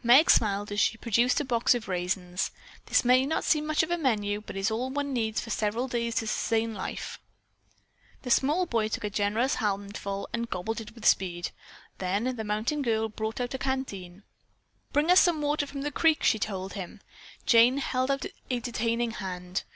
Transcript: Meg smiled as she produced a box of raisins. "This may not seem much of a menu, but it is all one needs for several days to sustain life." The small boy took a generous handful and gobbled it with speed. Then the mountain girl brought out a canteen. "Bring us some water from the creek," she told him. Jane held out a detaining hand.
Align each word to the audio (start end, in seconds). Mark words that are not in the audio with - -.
Meg 0.00 0.30
smiled 0.30 0.70
as 0.70 0.78
she 0.78 0.96
produced 0.96 1.40
a 1.40 1.44
box 1.44 1.74
of 1.74 1.88
raisins. 1.88 2.52
"This 2.86 3.04
may 3.04 3.26
not 3.26 3.42
seem 3.42 3.66
much 3.66 3.82
of 3.82 3.90
a 3.90 3.98
menu, 3.98 4.40
but 4.40 4.54
it 4.54 4.60
is 4.60 4.70
all 4.70 4.90
one 4.90 5.12
needs 5.12 5.40
for 5.40 5.50
several 5.50 5.88
days 5.88 6.14
to 6.14 6.28
sustain 6.28 6.72
life." 6.72 7.18
The 8.22 8.30
small 8.30 8.66
boy 8.66 8.86
took 8.86 9.02
a 9.02 9.10
generous 9.10 9.56
handful 9.56 10.28
and 10.32 10.48
gobbled 10.48 10.80
it 10.80 10.94
with 10.94 11.04
speed. 11.04 11.50
Then 11.98 12.36
the 12.36 12.44
mountain 12.44 12.82
girl 12.82 13.08
brought 13.08 13.40
out 13.40 13.54
a 13.54 13.58
canteen. 13.58 14.22
"Bring 14.92 15.10
us 15.10 15.18
some 15.18 15.42
water 15.42 15.66
from 15.66 15.82
the 15.82 15.90
creek," 15.90 16.22
she 16.22 16.38
told 16.38 16.74
him. 16.74 17.00
Jane 17.44 17.78
held 17.78 18.08
out 18.12 18.24
a 18.50 18.60
detaining 18.60 19.10
hand. 19.10 19.64